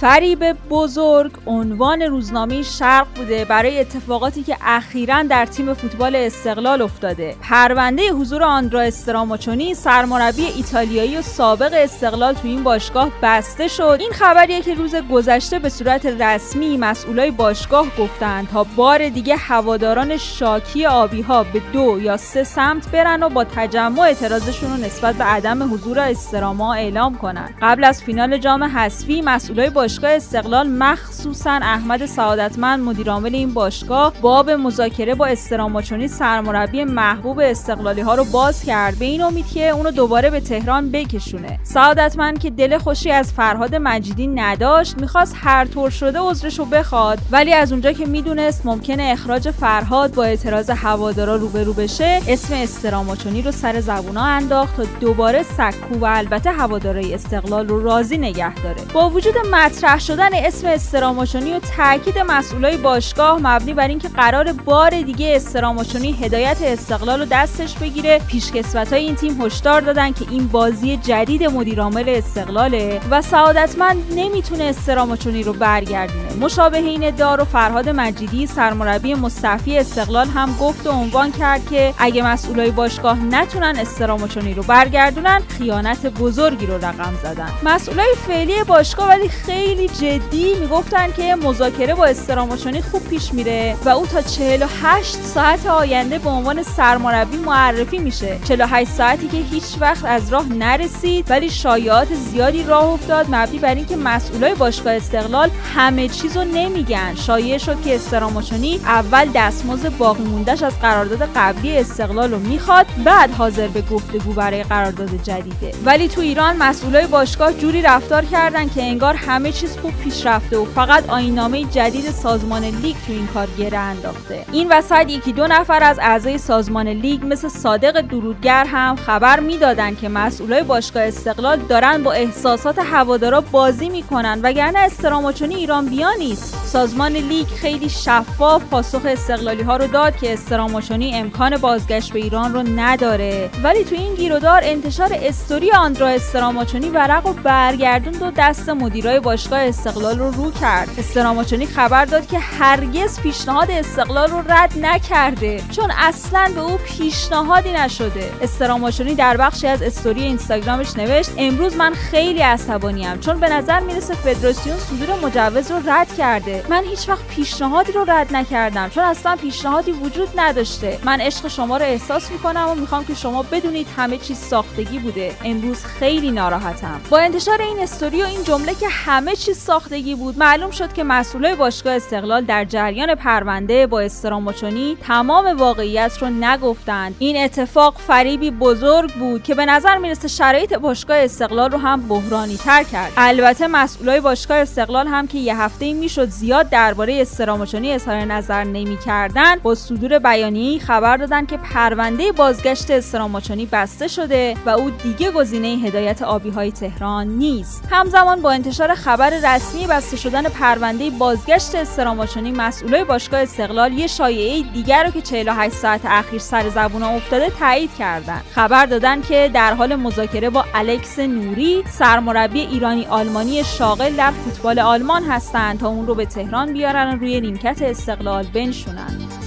فریب 0.00 0.52
بزرگ 0.52 1.32
عنوان 1.46 2.02
روزنامه 2.02 2.62
شرق 2.62 3.06
بوده 3.16 3.44
برای 3.44 3.80
اتفاقاتی 3.80 4.42
که 4.42 4.56
اخیرا 4.60 5.22
در 5.22 5.46
تیم 5.46 5.74
فوتبال 5.74 6.16
استقلال 6.16 6.82
افتاده. 6.82 7.36
پرونده 7.42 8.12
حضور 8.12 8.42
آندرا 8.42 8.80
استراماچونی 8.80 9.74
سرمربی 9.74 10.44
ایتالیایی 10.44 11.16
و 11.16 11.22
سابق 11.22 11.70
استقلال 11.72 12.34
تو 12.34 12.48
این 12.48 12.62
باشگاه 12.62 13.10
بسته 13.22 13.68
شد. 13.68 13.96
این 14.00 14.12
خبریه 14.12 14.60
که 14.60 14.74
روز 14.74 14.94
گذشته 14.94 15.58
به 15.58 15.68
صورت 15.68 16.06
رسمی 16.06 16.76
مسئولای 16.76 17.30
باشگاه 17.30 17.86
گفتند 17.98 18.48
تا 18.48 18.64
بار 18.64 19.08
دیگه 19.08 19.36
هواداران 19.36 20.16
شاکی 20.16 20.86
آبی 20.86 21.22
ها 21.22 21.42
به 21.42 21.62
دو 21.72 22.00
یا 22.00 22.16
سه 22.16 22.44
سمت 22.44 22.90
برن 22.90 23.22
و 23.22 23.28
با 23.28 23.44
تجمع 23.44 24.00
اعتراضشون 24.00 24.70
رو 24.70 24.76
نسبت 24.76 25.14
به 25.14 25.24
عدم 25.24 25.74
حضور 25.74 25.98
استراما 25.98 26.74
اعلام 26.74 27.18
کنند 27.18 27.54
قبل 27.62 27.84
از 27.84 28.02
فینال 28.02 28.38
جام 28.38 28.64
حذفی 28.64 29.22
مسئولای 29.22 29.70
باشگاه 29.70 29.89
استقلال 30.02 30.68
مخصوصا 30.68 31.50
احمد 31.50 32.06
سعادتمند 32.06 32.80
مدیرعامل 32.80 33.34
این 33.34 33.54
باشگاه 33.54 34.12
باب 34.20 34.50
مذاکره 34.50 35.14
با 35.14 35.26
استراماچونی 35.26 36.08
سرمربی 36.08 36.84
محبوب 36.84 37.40
استقلالی 37.40 38.00
ها 38.00 38.14
رو 38.14 38.24
باز 38.24 38.64
کرد. 38.64 38.98
به 38.98 39.04
این 39.04 39.22
امید 39.22 39.46
که 39.46 39.68
اونو 39.68 39.90
دوباره 39.90 40.30
به 40.30 40.40
تهران 40.40 40.90
بکشونه. 40.90 41.60
سعادتمند 41.62 42.38
که 42.38 42.50
دل 42.50 42.78
خوشی 42.78 43.10
از 43.10 43.32
فرهاد 43.32 43.74
مجیدی 43.74 44.26
نداشت 44.26 44.98
می‌خواست 44.98 45.36
هر 45.40 45.64
طور 45.64 45.90
شده 45.90 46.18
عذرش 46.18 46.58
رو 46.58 46.64
بخواد. 46.64 47.18
ولی 47.30 47.52
از 47.52 47.72
اونجا 47.72 47.92
که 47.92 48.06
می‌دونست 48.06 48.66
ممکنه 48.66 49.02
اخراج 49.02 49.50
فرهاد 49.50 50.14
با 50.14 50.24
اعتراض 50.24 50.70
هوادارا 50.70 51.36
روبرو 51.36 51.72
بشه 51.72 52.20
اسم 52.28 52.54
استراماچونی 52.54 53.42
رو 53.42 53.52
سر 53.52 53.80
زبونا 53.80 54.24
انداخت 54.24 54.76
تا 54.76 54.82
دوباره 55.00 55.42
سکو 55.42 55.98
و 56.00 56.04
البته 56.04 56.50
هوادارای 56.50 57.14
استقلال 57.14 57.68
رو 57.68 57.82
راضی 57.82 58.18
نگه 58.18 58.54
داره. 58.54 58.82
با 58.92 59.10
وجود 59.10 59.34
مطرح 59.52 59.79
مطرح 59.80 59.98
شدن 59.98 60.34
اسم 60.34 60.66
استراموچونی 60.66 61.52
و 61.52 61.60
تاکید 61.76 62.18
مسئولای 62.18 62.76
باشگاه 62.76 63.38
مبنی 63.38 63.74
بر 63.74 63.88
اینکه 63.88 64.08
قرار 64.08 64.52
بار 64.52 64.90
دیگه 64.90 65.36
استراموچونی 65.36 66.12
هدایت 66.12 66.56
استقلال 66.62 67.20
رو 67.20 67.26
دستش 67.30 67.74
بگیره 67.74 68.18
پیشکسوت 68.18 68.92
های 68.92 69.04
این 69.04 69.14
تیم 69.14 69.42
هشدار 69.42 69.80
دادن 69.80 70.12
که 70.12 70.24
این 70.30 70.48
بازی 70.48 70.96
جدید 70.96 71.44
مدیرعامل 71.44 72.04
استقلاله 72.08 73.00
و 73.10 73.22
سعادتمند 73.22 73.96
نمی‌تونه 74.16 74.64
استراموچونی 74.64 75.42
رو 75.42 75.52
برگردونه. 75.52 76.34
مشابه 76.40 76.78
این 76.78 77.10
دار 77.10 77.40
و 77.40 77.44
فرهاد 77.44 77.88
مجیدی 77.88 78.46
سرمربی 78.46 79.14
مستعفی 79.14 79.78
استقلال 79.78 80.26
هم 80.26 80.56
گفت 80.60 80.86
و 80.86 80.90
عنوان 80.90 81.32
کرد 81.32 81.68
که 81.70 81.94
اگه 81.98 82.22
مسئولای 82.22 82.70
باشگاه 82.70 83.18
نتونن 83.18 83.76
استراموچونی 83.78 84.54
رو 84.54 84.62
برگردونن 84.62 85.42
خیانت 85.58 86.06
بزرگی 86.06 86.66
رو 86.66 86.74
رقم 86.74 87.14
زدن. 87.22 87.50
مسئولای 87.64 88.14
فعلی 88.26 88.64
باشگاه 88.64 89.08
ولی 89.08 89.28
خیلی 89.28 89.69
جدی 89.74 90.54
می‌گفتن 90.54 91.12
که 91.12 91.34
مذاکره 91.34 91.94
با 91.94 92.04
استراموچونی 92.04 92.82
خوب 92.82 93.08
پیش 93.08 93.34
میره 93.34 93.76
و 93.84 93.88
او 93.88 94.06
تا 94.06 94.22
48 94.22 95.14
ساعت 95.14 95.66
آینده 95.66 96.18
به 96.18 96.30
عنوان 96.30 96.62
سرمربی 96.62 97.36
معرفی 97.36 97.98
میشه. 97.98 98.38
48 98.48 98.90
ساعتی 98.90 99.28
که 99.28 99.36
هیچ 99.36 99.64
وقت 99.80 100.04
از 100.04 100.32
راه 100.32 100.52
نرسید 100.52 101.30
ولی 101.30 101.50
شایعات 101.50 102.14
زیادی 102.14 102.62
راه 102.62 102.84
افتاد 102.84 103.26
مبنی 103.28 103.58
بر 103.58 103.74
اینکه 103.74 103.96
مسئولای 103.96 104.54
باشگاه 104.54 104.92
استقلال 104.92 105.50
همه 105.74 106.08
چیزو 106.08 106.44
نمیگن. 106.44 107.14
شایعه 107.14 107.58
شد 107.58 107.82
که 107.82 107.94
استراموچونی 107.94 108.80
اول 108.84 109.28
دستمزد 109.34 109.96
باقی 109.98 110.22
موندهش 110.22 110.62
از 110.62 110.80
قرارداد 110.80 111.28
قبلی 111.36 111.78
استقلال 111.78 112.30
رو 112.30 112.38
می‌خواد 112.38 112.86
بعد 113.04 113.34
حاضر 113.34 113.68
به 113.68 113.82
گفتگو 113.82 114.32
برای 114.32 114.62
قرارداد 114.62 115.22
جدیده. 115.22 115.72
ولی 115.84 116.08
تو 116.08 116.20
ایران 116.20 116.56
مسئولای 116.56 117.06
باشگاه 117.06 117.52
جوری 117.52 117.82
رفتار 117.82 118.24
کردن 118.24 118.68
که 118.68 118.82
انگار 118.82 119.14
همه 119.14 119.52
چیز 119.60 119.76
خوب 119.76 119.92
پیش 120.04 120.26
رفته 120.26 120.58
و 120.58 120.64
فقط 120.64 121.10
آیین‌نامه 121.10 121.64
جدید 121.64 122.10
سازمان 122.10 122.64
لیگ 122.64 122.96
تو 123.06 123.12
این 123.12 123.26
کار 123.26 123.48
گره 123.58 123.78
انداخته. 123.78 124.44
این 124.52 124.68
وسط 124.72 125.04
یکی 125.08 125.32
دو 125.32 125.46
نفر 125.46 125.82
از 125.82 125.98
اعضای 126.02 126.38
سازمان 126.38 126.88
لیگ 126.88 127.20
مثل 127.24 127.48
صادق 127.48 128.00
درودگر 128.00 128.64
هم 128.64 128.96
خبر 128.96 129.40
می‌دادن 129.40 129.94
که 129.94 130.08
مسئولای 130.08 130.62
باشگاه 130.62 131.02
استقلال 131.02 131.58
دارن 131.58 132.02
با 132.02 132.12
احساسات 132.12 132.78
هوادارا 132.78 133.40
بازی 133.40 133.88
می‌کنن 133.88 134.40
وگرنه 134.42 134.78
استراماچونی 134.78 135.54
ایران 135.54 135.86
بیا 135.86 136.08
نیست. 136.18 136.54
سازمان 136.66 137.12
لیگ 137.12 137.46
خیلی 137.46 137.88
شفاف 137.88 138.64
پاسخ 138.64 139.02
استقلالی 139.04 139.62
ها 139.62 139.76
رو 139.76 139.86
داد 139.86 140.16
که 140.16 140.32
استراماچونی 140.32 141.14
امکان 141.14 141.56
بازگشت 141.56 142.12
به 142.12 142.18
ایران 142.18 142.52
رو 142.52 142.62
نداره. 142.62 143.50
ولی 143.64 143.84
تو 143.84 143.94
این 143.94 144.14
گیرودار 144.14 144.60
انتشار 144.64 145.10
استوری 145.12 145.72
آندرا 145.72 146.08
استراماچونی 146.08 146.88
ورق 146.88 147.26
و 147.26 147.32
برگردوند 147.32 148.22
و 148.22 148.30
دست 148.36 148.68
مدیرای 148.68 149.20
باشگاه 149.20 149.39
استقلال 149.52 150.18
رو 150.18 150.30
رو 150.30 150.50
کرد. 150.50 150.88
استراماچونی 150.98 151.66
خبر 151.66 152.04
داد 152.04 152.26
که 152.26 152.38
هرگز 152.38 153.20
پیشنهاد 153.20 153.70
استقلال 153.70 154.30
رو 154.30 154.38
رد 154.38 154.72
نکرده 154.80 155.62
چون 155.70 155.90
اصلا 155.98 156.52
به 156.54 156.60
او 156.60 156.76
پیشنهادی 156.76 157.72
نشده. 157.72 158.32
استراماچونی 158.42 159.14
در 159.14 159.36
بخشی 159.36 159.66
از 159.66 159.82
استوری 159.82 160.22
اینستاگرامش 160.22 160.96
نوشت 160.96 161.30
امروز 161.38 161.76
من 161.76 161.94
خیلی 161.94 162.40
عصبانیم 162.40 163.20
چون 163.20 163.40
به 163.40 163.48
نظر 163.48 163.80
می‌رسه 163.80 164.14
فدراسیون 164.14 164.76
صدور 164.78 165.16
مجوز 165.16 165.70
رو 165.70 165.90
رد 165.90 166.16
کرده. 166.16 166.64
من 166.68 166.84
هیچ 166.84 167.08
وقت 167.08 167.26
پیشنهادی 167.26 167.92
رو 167.92 168.04
رد 168.08 168.36
نکردم 168.36 168.88
چون 168.88 169.04
اصلا 169.04 169.36
پیشنهادی 169.36 169.92
وجود 169.92 170.28
نداشته. 170.36 170.98
من 171.04 171.20
عشق 171.20 171.48
شما 171.48 171.76
رو 171.76 171.84
احساس 171.84 172.30
می‌کنم 172.30 172.68
و 172.68 172.74
می‌خوام 172.74 173.04
که 173.04 173.14
شما 173.14 173.42
بدونید 173.42 173.86
همه 173.96 174.18
چیز 174.18 174.38
ساختگی 174.38 174.98
بوده. 174.98 175.36
امروز 175.44 175.84
خیلی 175.84 176.30
ناراحتم. 176.30 177.00
با 177.10 177.18
انتشار 177.18 177.62
این 177.62 177.78
استوری 177.78 178.22
و 178.22 178.26
این 178.26 178.44
جمله 178.44 178.74
که 178.74 178.88
همه 178.88 179.29
چیز 179.34 179.58
ساختگی 179.58 180.14
بود. 180.14 180.38
معلوم 180.38 180.70
شد 180.70 180.92
که 180.92 181.04
مسئولای 181.04 181.54
باشگاه 181.54 181.94
استقلال 181.94 182.44
در 182.44 182.64
جریان 182.64 183.14
پرونده 183.14 183.86
با 183.86 184.00
استراموچونی 184.00 184.96
تمام 185.06 185.58
واقعیت 185.58 186.18
رو 186.20 186.28
نگفتند. 186.30 187.16
این 187.18 187.44
اتفاق 187.44 187.98
فریبی 187.98 188.50
بزرگ 188.50 189.14
بود 189.14 189.42
که 189.42 189.54
به 189.54 189.66
نظر 189.66 189.98
می‌رسه 189.98 190.28
شرایط 190.28 190.74
باشگاه 190.74 191.16
استقلال 191.16 191.70
رو 191.70 191.78
هم 191.78 192.00
بحرانی 192.00 192.56
تر 192.56 192.82
کرد. 192.82 193.12
البته 193.16 193.66
مسئولای 193.66 194.20
باشگاه 194.20 194.56
استقلال 194.56 195.06
هم 195.06 195.26
که 195.26 195.38
یه 195.38 195.60
هفته 195.60 195.92
می‌شد 195.92 196.28
زیاد 196.28 196.68
درباره 196.68 197.20
استراموچونی 197.20 197.92
اظهار 197.92 198.16
نظر 198.16 198.64
نمی‌کردن 198.64 199.56
با 199.62 199.74
صدور 199.74 200.18
بیانیه‌ای 200.18 200.78
خبر 200.78 201.16
دادن 201.16 201.46
که 201.46 201.56
پرونده 201.56 202.32
بازگشت 202.32 202.90
استراموچونی 202.90 203.66
بسته 203.66 204.08
شده 204.08 204.54
و 204.66 204.70
او 204.70 204.90
دیگه 204.90 205.30
گزینه 205.30 205.68
هدایت 205.68 206.22
آبی 206.22 206.50
های 206.50 206.72
تهران 206.72 207.26
نیست. 207.26 207.88
همزمان 207.90 208.42
با 208.42 208.50
انتشار 208.50 208.94
خبر 208.94 209.19
رسمی 209.28 209.86
بسته 209.86 210.16
شدن 210.16 210.42
پرونده 210.42 211.10
بازگشت 211.10 211.74
استراموچونی 211.74 212.50
مسئولای 212.50 213.04
باشگاه 213.04 213.40
استقلال 213.40 213.92
یه 213.92 214.06
شایعه 214.06 214.62
دیگر 214.62 215.04
رو 215.04 215.10
که 215.10 215.20
48 215.20 215.74
ساعت 215.74 216.00
اخیر 216.04 216.38
سر 216.38 216.68
زبون 216.68 217.02
افتاده 217.02 217.50
تایید 217.50 217.94
کردند 217.98 218.44
خبر 218.54 218.86
دادن 218.86 219.22
که 219.22 219.50
در 219.54 219.74
حال 219.74 219.96
مذاکره 219.96 220.50
با 220.50 220.64
الکس 220.74 221.18
نوری 221.18 221.84
سرمربی 221.90 222.60
ایرانی 222.60 223.06
آلمانی 223.06 223.64
شاغل 223.64 224.16
در 224.16 224.30
فوتبال 224.30 224.78
آلمان 224.78 225.24
هستند 225.24 225.80
تا 225.80 225.88
اون 225.88 226.06
رو 226.06 226.14
به 226.14 226.26
تهران 226.26 226.72
بیارن 226.72 227.20
روی 227.20 227.40
نیمکت 227.40 227.82
استقلال 227.82 228.46
بنشونن. 228.46 229.39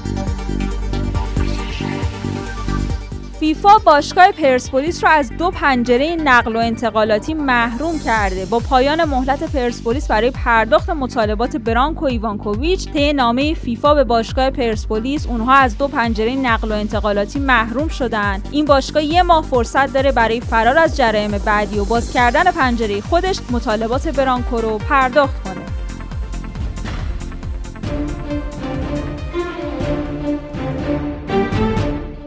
فیفا 3.44 3.78
باشگاه 3.78 4.32
پرسپولیس 4.32 5.04
را 5.04 5.10
از 5.10 5.38
دو 5.38 5.52
پنجره 5.52 6.16
نقل 6.16 6.56
و 6.56 6.60
انتقالاتی 6.60 7.34
محروم 7.34 8.00
کرده. 8.00 8.46
با 8.46 8.60
پایان 8.60 9.04
مهلت 9.04 9.44
پرسپولیس 9.44 10.08
برای 10.08 10.32
پرداخت 10.32 10.90
مطالبات 10.90 11.58
برانکو 11.58 12.06
ایوانکوویچ 12.06 12.92
طی 12.92 13.14
نامه 13.14 13.54
فیفا 13.54 13.94
به 13.94 14.04
باشگاه 14.04 14.50
پرسپولیس 14.50 15.28
اونها 15.28 15.54
از 15.54 15.78
دو 15.78 15.88
پنجره 15.88 16.36
نقل 16.36 16.72
و 16.72 16.76
انتقالاتی 16.76 17.40
محروم 17.40 17.88
شدند 17.88 18.48
این 18.52 18.66
باشگاه 18.66 19.04
یه 19.04 19.24
ماه 19.24 19.44
فرصت 19.44 19.94
داره 19.94 20.12
برای 20.12 20.42
فرار 20.42 20.78
از 20.78 20.98
جرایم 20.98 21.32
بعدی 21.32 21.80
و 21.80 21.86
باز 21.86 22.14
کردن 22.14 22.44
پنجره 22.44 23.02
خودش 23.02 23.40
مطالبات 23.52 24.08
برانکو 24.08 24.58
رو 24.58 24.78
پرداخت 24.78 25.44
کنه. 25.44 25.63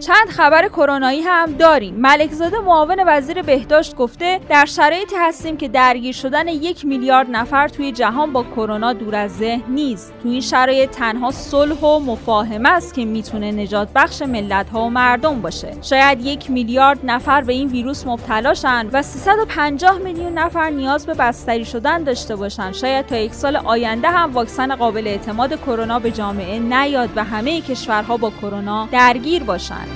چند 0.06 0.28
خبر 0.28 0.68
کرونایی 0.68 1.20
هم 1.20 1.52
داریم. 1.52 1.94
ملکزاده 1.94 2.60
معاون 2.60 3.04
وزیر 3.06 3.42
بهداشت 3.42 3.96
گفته 3.96 4.40
در 4.48 4.64
شرایطی 4.64 5.16
هستیم 5.18 5.56
که 5.56 5.68
درگیر 5.68 6.14
شدن 6.14 6.48
یک 6.48 6.84
میلیارد 6.84 7.26
نفر 7.30 7.68
توی 7.68 7.92
جهان 7.92 8.32
با 8.32 8.42
کرونا 8.42 8.92
دور 8.92 9.14
از 9.14 9.36
ذهن 9.36 9.62
نیست. 9.68 10.14
تو 10.22 10.28
این 10.28 10.40
شرایط 10.40 10.90
تنها 10.90 11.30
صلح 11.30 11.80
و 11.80 11.98
مفاهمه 11.98 12.68
است 12.68 12.94
که 12.94 13.04
می‌تونه 13.04 13.52
نجات 13.52 13.88
بخش 13.94 14.22
ملت 14.22 14.70
ها 14.70 14.80
و 14.80 14.90
مردم 14.90 15.40
باشه. 15.40 15.72
شاید 15.82 16.26
یک 16.26 16.50
میلیارد 16.50 16.98
نفر 17.04 17.42
به 17.42 17.52
این 17.52 17.68
ویروس 17.68 18.06
مبتلا 18.06 18.54
شن 18.54 18.88
و 18.92 19.02
350 19.02 19.98
میلیون 19.98 20.32
نفر 20.32 20.70
نیاز 20.70 21.06
به 21.06 21.14
بستری 21.14 21.64
شدن 21.64 22.02
داشته 22.02 22.36
باشن. 22.36 22.72
شاید 22.72 23.06
تا 23.06 23.16
یک 23.16 23.34
سال 23.34 23.56
آینده 23.56 24.08
هم 24.10 24.32
واکسن 24.32 24.76
قابل 24.76 25.06
اعتماد 25.06 25.60
کرونا 25.60 25.98
به 25.98 26.10
جامعه 26.10 26.58
نیاد 26.58 27.10
و 27.16 27.24
همه 27.24 27.60
کشورها 27.60 28.16
با 28.16 28.30
کرونا 28.30 28.88
درگیر 28.92 29.44
باشند 29.44 29.95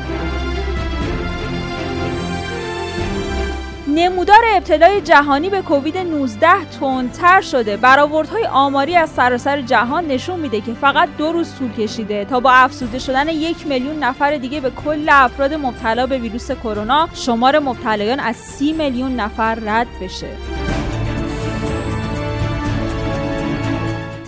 نمودار 3.94 4.42
ابتلای 4.56 5.00
جهانی 5.00 5.50
به 5.50 5.62
کووید 5.62 5.98
19 5.98 6.64
تندتر 6.80 7.40
شده. 7.40 7.76
برآوردهای 7.76 8.46
آماری 8.46 8.96
از 8.96 9.10
سراسر 9.10 9.62
جهان 9.62 10.06
نشون 10.06 10.40
میده 10.40 10.60
که 10.60 10.74
فقط 10.74 11.08
دو 11.18 11.32
روز 11.32 11.54
طول 11.58 11.72
کشیده 11.72 12.24
تا 12.24 12.40
با 12.40 12.50
افزوده 12.52 12.98
شدن 12.98 13.28
یک 13.28 13.66
میلیون 13.66 13.98
نفر 13.98 14.36
دیگه 14.36 14.60
به 14.60 14.70
کل 14.70 15.08
افراد 15.08 15.54
مبتلا 15.54 16.06
به 16.06 16.18
ویروس 16.18 16.50
کرونا 16.50 17.08
شمار 17.14 17.58
مبتلایان 17.58 18.20
از 18.20 18.36
سی 18.36 18.72
میلیون 18.72 19.16
نفر 19.16 19.54
رد 19.54 19.88
بشه. 20.02 20.59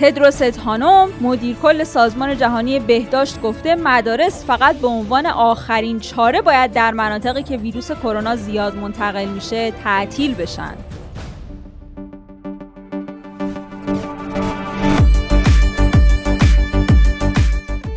تدروس 0.03 0.43
ادهانوم 0.43 1.09
مدیر 1.21 1.57
کل 1.63 1.85
سازمان 1.85 2.37
جهانی 2.37 2.81
بهداشت 2.81 3.41
گفته 3.41 3.75
مدارس 3.75 4.45
فقط 4.45 4.77
به 4.77 4.87
عنوان 4.89 5.27
آخرین 5.27 6.01
چاره 6.01 6.41
باید 6.41 6.73
در 6.73 6.91
مناطقی 6.91 7.43
که 7.43 7.57
ویروس 7.57 7.93
کرونا 7.93 8.37
زیاد 8.37 8.77
منتقل 8.77 9.25
میشه 9.25 9.71
تعطیل 9.71 10.35
بشن. 10.35 10.75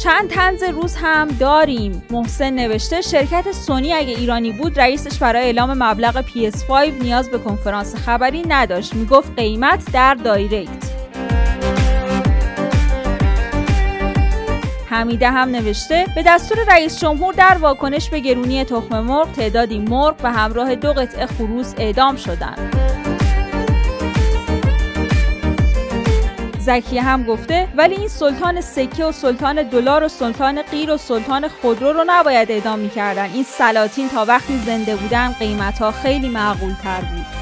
چند 0.04 0.30
تنز 0.30 0.64
روز 0.64 0.96
هم 0.96 1.28
داریم. 1.28 2.04
محسن 2.10 2.50
نوشته 2.50 3.02
شرکت 3.02 3.52
سونی 3.52 3.94
اگه 3.94 4.18
ایرانی 4.18 4.52
بود 4.52 4.80
رئیسش 4.80 5.20
برای 5.20 5.44
اعلام 5.44 5.84
مبلغ 5.84 6.22
PS5 6.22 6.72
نیاز 7.02 7.30
به 7.30 7.38
کنفرانس 7.38 7.96
خبری 7.96 8.44
نداشت. 8.48 8.94
می‌گفت 8.94 9.36
قیمت 9.36 9.92
در 9.94 10.14
دایرکت. 10.14 10.95
حمیده 14.96 15.30
هم 15.30 15.50
نوشته 15.50 16.06
به 16.16 16.24
دستور 16.24 16.58
رئیس 16.68 17.00
جمهور 17.00 17.34
در 17.34 17.58
واکنش 17.62 18.10
به 18.10 18.20
گرونی 18.20 18.64
تخم 18.64 19.00
مرغ 19.00 19.32
تعدادی 19.32 19.80
مرغ 19.80 20.18
به 20.18 20.30
همراه 20.30 20.76
دو 20.76 20.94
قطعه 20.94 21.26
خروس 21.26 21.74
اعدام 21.78 22.16
شدند. 22.16 22.76
زکیه 26.60 27.02
هم 27.02 27.24
گفته 27.24 27.68
ولی 27.76 27.96
این 27.96 28.08
سلطان 28.08 28.62
سکه 28.62 29.06
و 29.06 29.12
سلطان 29.12 29.64
دلار 29.64 30.04
و 30.04 30.08
سلطان 30.08 30.62
غیر 30.62 30.92
و 30.92 30.98
سلطان 30.98 31.48
خودرو 31.48 31.94
رو 31.94 32.04
نباید 32.08 32.52
اعدام 32.52 32.80
می‌کردن 32.80 33.30
این 33.34 33.44
سلاطین 33.44 34.10
تا 34.10 34.26
وقتی 34.26 34.58
زنده 34.58 34.96
بودن 34.96 35.32
قیمت 35.32 35.80
ها 35.80 35.92
خیلی 35.92 36.30
معقول 36.30 36.74
تر 36.84 37.02
بود 37.02 37.35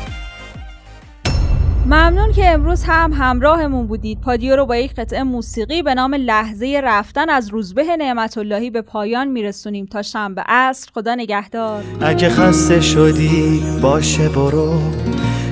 ممنون 1.85 2.31
که 2.31 2.49
امروز 2.49 2.83
هم 2.83 3.13
همراهمون 3.13 3.87
بودید. 3.87 4.21
پادیو 4.21 4.55
رو 4.55 4.65
با 4.65 4.75
یک 4.75 4.93
قطعه 4.95 5.23
موسیقی 5.23 5.81
به 5.81 5.93
نام 5.93 6.13
لحظه 6.13 6.81
رفتن 6.83 7.29
از 7.29 7.49
روزبه 7.49 7.97
نعمت 7.97 8.37
اللهی 8.37 8.69
به 8.69 8.81
پایان 8.81 9.27
میرسونیم. 9.27 9.85
تا 9.85 10.01
شنبه 10.01 10.41
عصر 10.47 10.89
خدا 10.93 11.15
نگهدار. 11.15 11.83
اگه 12.01 12.29
خسته 12.29 12.81
شدی 12.81 13.63
باشه 13.81 14.29
برو. 14.29 14.81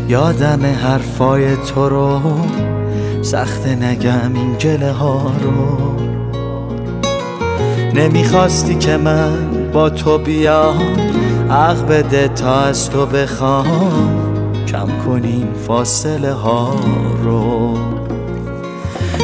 یادم 0.08 0.66
حرفای 0.66 1.58
تو 1.58 1.90
رو. 1.90 2.22
سخت 3.22 3.68
نگم 3.68 4.34
این 4.36 4.54
گله 4.54 4.92
ها 4.92 5.32
رو. 5.44 5.78
نمی‌خواستی 7.96 8.76
که 8.76 8.98
من 8.98 9.72
با 9.74 9.90
تو 9.90 10.18
بیام. 10.18 10.82
عقب 11.50 11.92
بده 11.94 12.28
تا 12.28 12.62
از 12.62 12.90
تو 12.90 13.06
بخوام. 13.06 14.41
کم 14.72 14.88
کنین 15.06 15.48
فاصله 15.68 16.32
ها 16.32 16.76
رو. 17.24 17.78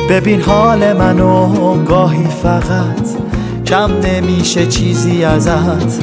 ببین 0.10 0.42
حال 0.42 0.94
منو 0.94 1.84
گاهی 1.84 2.28
فقط 2.44 3.08
کم 3.66 3.92
نمیشه 4.04 4.66
چیزی 4.66 5.24
ازت. 5.24 6.02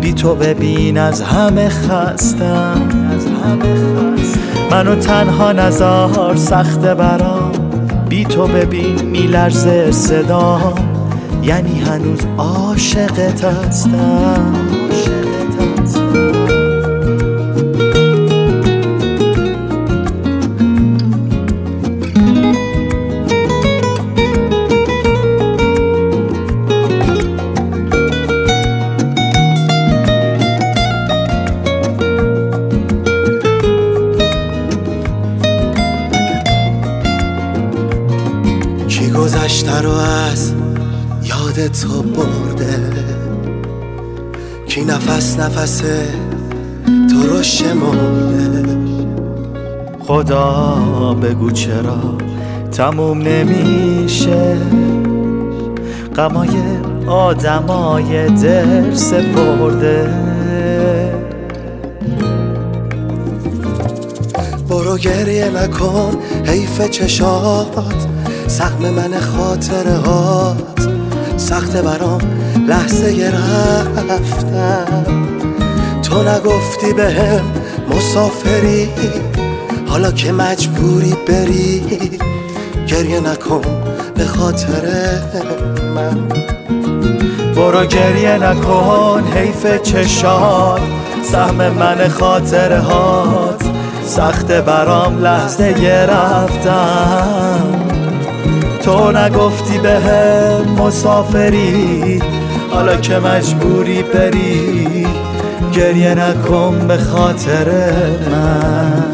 بی 0.00 0.12
تو 0.12 0.34
ببین 0.34 0.98
از 0.98 1.22
همه 1.22 1.68
خستم 1.68 2.82
از 3.14 3.26
همه 3.26 3.74
خستم. 3.74 4.40
منو 4.70 4.94
تنها 4.94 5.52
نزار 5.52 6.36
سخت 6.36 6.80
برام. 6.80 7.52
بی 8.08 8.24
تو 8.24 8.46
ببین 8.46 9.02
میلرزه 9.02 9.90
صدام 9.90 10.74
یعنی 11.42 11.80
هنوز 11.80 12.20
عاشقت 12.38 13.44
هستم. 13.44 14.83
نفس 45.64 45.82
تو 46.86 47.28
رو 47.28 47.42
شمرده. 47.42 48.76
خدا 50.00 50.76
بگو 51.22 51.50
چرا 51.50 52.18
تموم 52.72 53.22
نمیشه. 53.22 54.56
غمای 56.16 56.48
آدمای 57.06 58.26
درس 58.26 59.12
برده 59.14 60.10
برو 64.68 64.96
گریه 64.96 65.50
نکن 65.50 66.16
حیف 66.44 66.90
چشات. 66.90 67.96
سهم 68.46 68.90
من 68.90 69.20
خاطره 69.20 69.96
هات. 69.96 70.88
سخت 71.36 71.76
برام 71.76 72.20
لحظه 72.68 73.32
رفتم 74.10 75.53
تو 76.14 76.22
نگفتی 76.22 76.92
به 76.92 77.40
مسافری؟ 77.88 78.88
حالا 79.88 80.12
که 80.12 80.32
مجبوری 80.32 81.14
بری 81.28 81.82
گریه 82.86 83.20
نکن 83.20 83.62
به 84.14 84.24
خاطر 84.24 84.82
من. 85.94 86.28
برو 87.56 87.86
گریه 87.86 88.38
نکن 88.38 89.24
حیف 89.34 89.82
چشات 89.82 90.80
سهم 91.22 91.68
من 91.68 92.08
خاطره 92.08 92.78
هات. 92.78 93.62
سخت 94.06 94.52
برام 94.52 95.18
لحظه 95.18 96.06
رفتم 96.10 97.74
تو 98.82 99.12
نگفتی 99.12 99.78
به 99.78 99.98
مسافری 100.78 102.22
حالا 102.70 102.96
که 102.96 103.18
مجبوری 103.18 104.02
بری. 104.02 104.83
گریه 105.76 106.14
نکن 106.14 106.86
به 106.88 106.96
خاطر 106.98 107.68
من. 108.30 109.13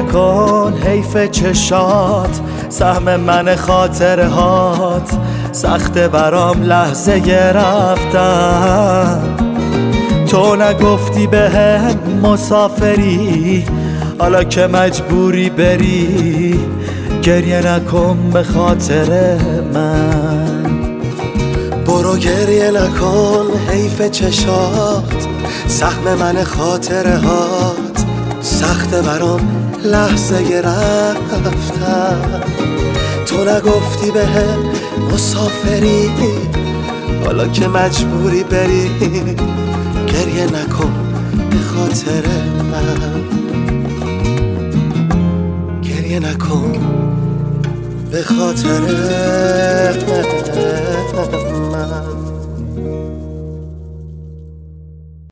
نکن 0.00 0.72
حیف 0.86 1.16
چشات 1.16 2.40
سهم 2.68 3.16
من 3.16 3.56
خاطره 3.56 4.26
هات 4.26 5.10
سخت 5.52 5.98
برام 5.98 6.62
لحظه 6.62 7.52
رفتم 7.54 9.20
تو 10.26 10.56
نگفتی 10.56 11.26
به 11.26 11.80
مسافری 12.22 13.64
حالا 14.18 14.44
که 14.44 14.66
مجبوری 14.66 15.50
بری. 15.50 16.60
گریه 17.22 17.66
نکن 17.66 18.30
به 18.32 18.42
خاطر 18.42 19.36
من. 19.74 20.70
برو 21.86 22.16
گریه 22.16 22.70
نکن 22.70 23.46
حیف 23.68 24.02
چشات 24.02 25.26
سهم 25.66 26.14
من 26.14 26.44
خاطره 26.44 27.16
هات 27.16 27.89
سخت 28.60 28.94
برام 28.94 29.40
لحظه 29.84 30.62
رفتم 30.64 32.20
تو 33.26 33.44
نگفتی 33.44 34.10
به 34.10 34.26
مسافری 35.12 36.10
حالا 37.24 37.48
که 37.48 37.68
مجبوری 37.68 38.44
بری 38.44 38.90
گریه 40.06 40.44
نکن 40.44 40.92
به 41.50 41.58
خاطر 41.58 42.22
من. 42.72 43.24
گریه 45.82 46.20
نکن 46.20 46.72
به 48.10 48.22
خاطر 48.22 48.80
من. 51.72 52.19